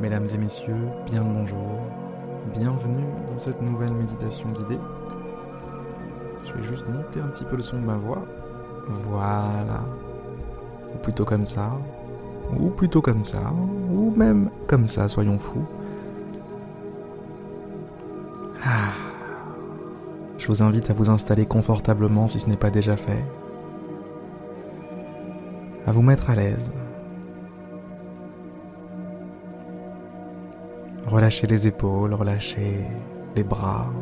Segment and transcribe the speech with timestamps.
[0.00, 1.78] Mesdames et messieurs, bien le bonjour.
[2.56, 4.78] Bienvenue dans cette nouvelle méditation guidée.
[6.46, 8.24] Je vais juste monter un petit peu le son de ma voix.
[9.10, 9.84] Voilà.
[10.94, 11.72] Ou plutôt comme ça.
[12.58, 13.52] Ou plutôt comme ça.
[13.92, 15.66] Ou même comme ça, soyons fous.
[18.64, 18.94] Ah.
[20.38, 23.22] Je vous invite à vous installer confortablement si ce n'est pas déjà fait.
[25.86, 26.72] À vous mettre à l'aise.
[31.10, 32.86] Relâchez les épaules, relâchez
[33.34, 33.92] les bras.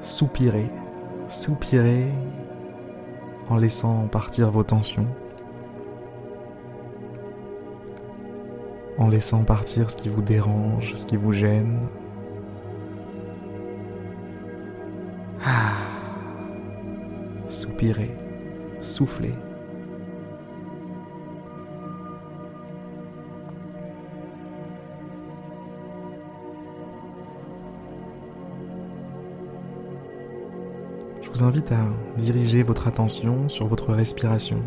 [0.00, 0.70] Soupirez,
[1.26, 2.06] soupirez
[3.48, 5.08] en laissant partir vos tensions.
[8.96, 11.80] En laissant partir ce qui vous dérange, ce qui vous gêne.
[15.44, 15.72] Ah.
[17.48, 18.16] Soupirez,
[18.78, 19.34] soufflez.
[31.40, 31.86] Vous invite à
[32.18, 34.62] diriger votre attention sur votre respiration.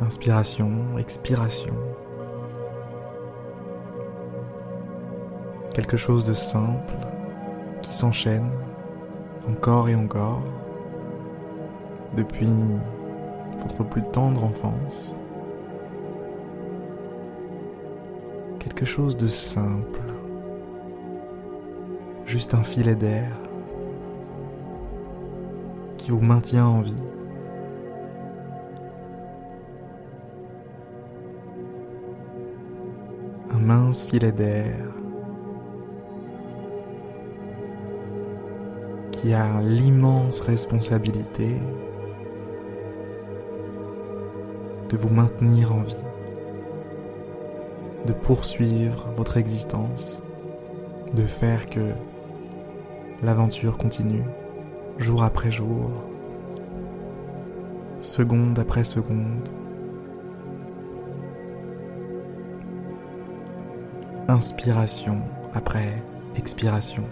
[0.00, 1.72] Inspiration, expiration.
[5.72, 6.94] Quelque chose de simple
[7.82, 8.50] qui s'enchaîne
[9.48, 10.42] encore et encore
[12.16, 12.50] depuis
[13.60, 15.14] votre plus tendre enfance.
[18.58, 20.01] Quelque chose de simple
[22.32, 23.28] juste un filet d'air
[25.98, 26.96] qui vous maintient en vie.
[33.50, 34.74] Un mince filet d'air
[39.10, 41.60] qui a l'immense responsabilité
[44.88, 46.06] de vous maintenir en vie,
[48.06, 50.22] de poursuivre votre existence,
[51.12, 51.92] de faire que
[53.22, 54.24] L'aventure continue,
[54.98, 55.92] jour après jour,
[58.00, 59.48] seconde après seconde.
[64.26, 65.22] Inspiration
[65.54, 66.02] après
[66.34, 67.04] expiration.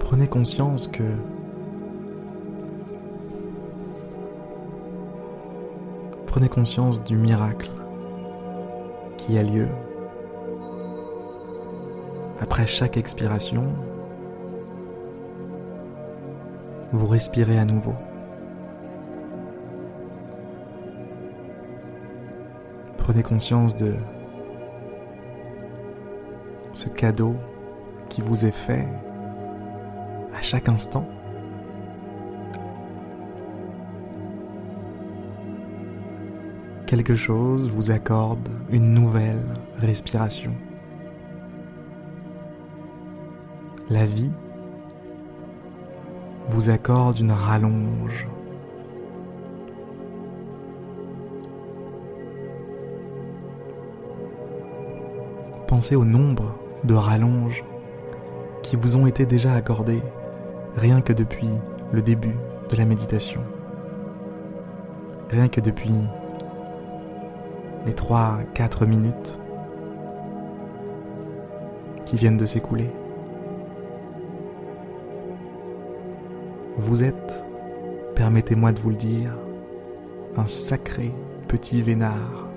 [0.00, 1.04] Prenez conscience que
[6.42, 7.70] prenez conscience du miracle
[9.16, 9.68] qui a lieu
[12.40, 13.72] après chaque expiration.
[16.90, 17.94] Vous respirez à nouveau.
[22.96, 23.94] Prenez conscience de
[26.72, 27.36] ce cadeau
[28.08, 28.88] qui vous est fait
[30.36, 31.06] à chaque instant.
[36.92, 39.40] Quelque chose vous accorde une nouvelle
[39.78, 40.52] respiration.
[43.88, 44.30] La vie
[46.50, 48.28] vous accorde une rallonge.
[55.66, 56.54] Pensez au nombre
[56.84, 57.64] de rallonges
[58.62, 60.02] qui vous ont été déjà accordées
[60.76, 61.48] rien que depuis
[61.90, 62.36] le début
[62.68, 63.40] de la méditation.
[65.30, 65.94] Rien que depuis
[67.86, 69.38] les 3-4 minutes
[72.04, 72.90] qui viennent de s'écouler.
[76.76, 77.44] Vous êtes,
[78.14, 79.36] permettez-moi de vous le dire,
[80.36, 81.12] un sacré
[81.48, 82.51] petit vénard.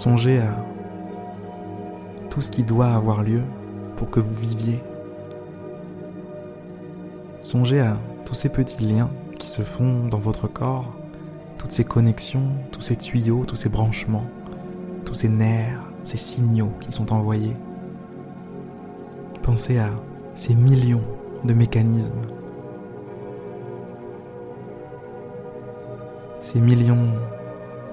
[0.00, 0.56] Songez à
[2.30, 3.42] tout ce qui doit avoir lieu
[3.96, 4.82] pour que vous viviez.
[7.42, 10.90] Songez à tous ces petits liens qui se font dans votre corps,
[11.58, 14.24] toutes ces connexions, tous ces tuyaux, tous ces branchements,
[15.04, 17.56] tous ces nerfs, ces signaux qui sont envoyés.
[19.42, 19.90] Pensez à
[20.34, 21.04] ces millions
[21.44, 22.22] de mécanismes,
[26.40, 27.12] ces millions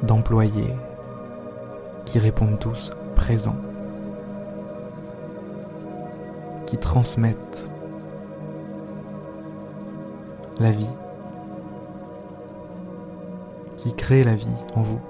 [0.04, 0.74] d'employés,
[2.08, 3.58] qui répondent tous présents,
[6.66, 7.70] qui transmettent
[10.58, 10.88] la vie,
[13.76, 15.02] qui crée la vie en vous.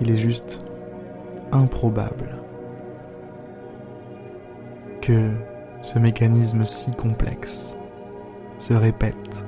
[0.00, 0.64] Il est juste
[1.50, 2.39] improbable
[5.00, 5.30] que
[5.82, 7.76] ce mécanisme si complexe
[8.58, 9.44] se répète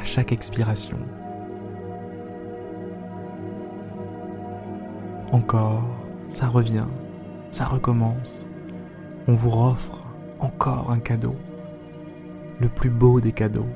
[0.00, 0.98] à chaque expiration.
[5.32, 5.82] Encore,
[6.28, 6.86] ça revient,
[7.50, 8.46] ça recommence.
[9.26, 10.04] On vous offre
[10.38, 11.34] encore un cadeau,
[12.60, 13.66] le plus beau des cadeaux.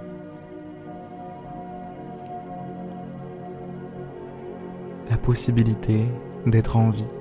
[5.11, 6.05] La possibilité
[6.47, 7.18] d'être en vie.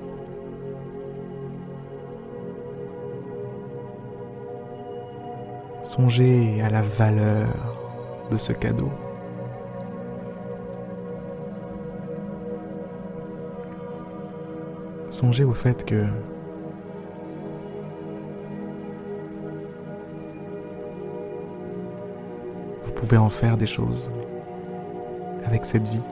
[5.87, 7.47] Songez à la valeur
[8.29, 8.91] de ce cadeau.
[15.09, 16.03] Songez au fait que
[22.83, 24.11] vous pouvez en faire des choses
[25.45, 26.03] avec cette vie.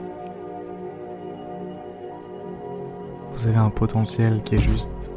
[3.34, 5.12] Vous avez un potentiel qui est juste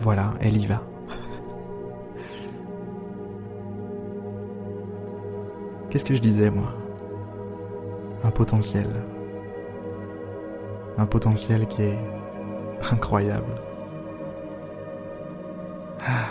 [0.00, 0.82] Voilà, elle y va.
[5.90, 6.74] Qu'est-ce que je disais, moi?
[8.22, 8.86] Un potentiel.
[10.98, 11.98] Un potentiel qui est
[12.92, 13.60] incroyable.
[16.06, 16.26] Ah.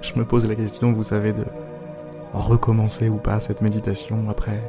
[0.00, 1.44] Je me pose la question, vous savez, de
[2.32, 4.60] recommencer ou pas cette méditation après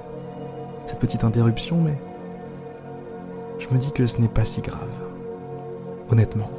[0.85, 1.97] cette petite interruption, mais
[3.59, 4.89] je me dis que ce n'est pas si grave.
[6.11, 6.49] Honnêtement.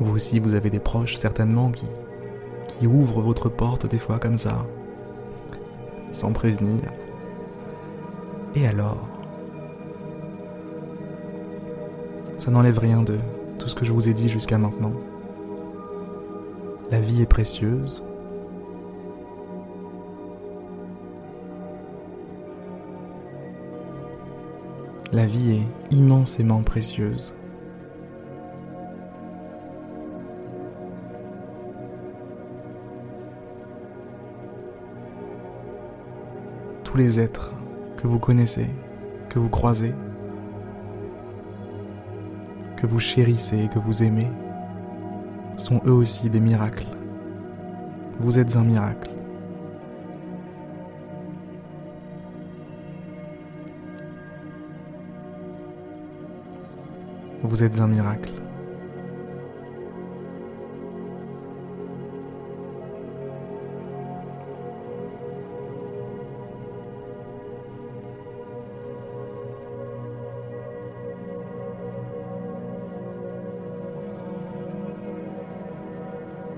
[0.00, 1.86] Vous aussi, vous avez des proches certainement qui,
[2.86, 4.66] ouvrent votre porte des fois comme ça,
[6.12, 6.82] sans prévenir.
[8.54, 9.08] Et alors
[12.44, 13.16] Ça n'enlève rien de
[13.58, 14.92] tout ce que je vous ai dit jusqu'à maintenant.
[16.90, 18.02] La vie est précieuse.
[25.10, 27.32] La vie est immensément précieuse.
[36.94, 37.50] Tous les êtres
[37.96, 38.68] que vous connaissez,
[39.28, 39.92] que vous croisez,
[42.76, 44.28] que vous chérissez, que vous aimez,
[45.56, 46.86] sont eux aussi des miracles.
[48.20, 49.10] Vous êtes un miracle.
[57.42, 58.43] Vous êtes un miracle.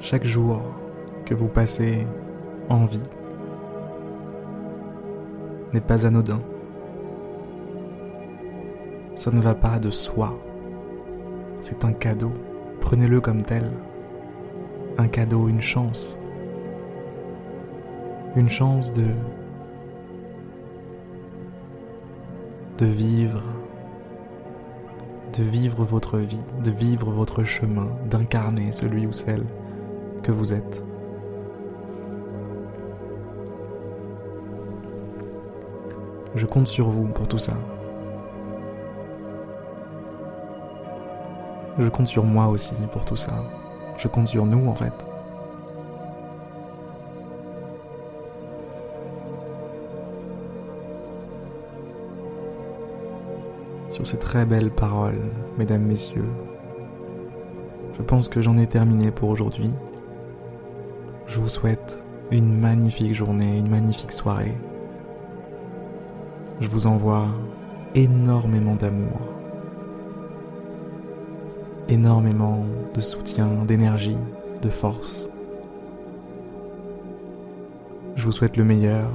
[0.08, 0.62] Chaque jour
[1.24, 2.06] que vous passez
[2.68, 3.02] en vie
[5.72, 6.38] n'est pas anodin.
[9.16, 10.38] Ça ne va pas de soi.
[11.60, 12.32] C'est un cadeau.
[12.80, 13.64] Prenez-le comme tel.
[14.96, 16.16] Un cadeau, une chance.
[18.36, 19.06] Une chance de
[22.78, 23.42] de vivre
[25.36, 29.44] de vivre votre vie, de vivre votre chemin, d'incarner celui ou celle
[30.32, 30.82] vous êtes.
[36.34, 37.54] Je compte sur vous pour tout ça.
[41.78, 43.32] Je compte sur moi aussi pour tout ça.
[43.96, 44.92] Je compte sur nous en fait.
[53.88, 55.20] Sur ces très belles paroles,
[55.56, 56.28] mesdames, messieurs,
[57.96, 59.72] je pense que j'en ai terminé pour aujourd'hui.
[61.26, 64.56] Je vous souhaite une magnifique journée, une magnifique soirée.
[66.60, 67.26] Je vous envoie
[67.94, 69.20] énormément d'amour,
[71.88, 72.64] énormément
[72.94, 74.16] de soutien, d'énergie,
[74.62, 75.28] de force.
[78.14, 79.10] Je vous souhaite le meilleur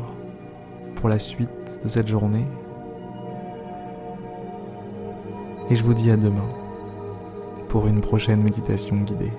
[0.95, 2.45] pour la suite de cette journée.
[5.69, 6.49] Et je vous dis à demain
[7.69, 9.31] pour une prochaine méditation guidée.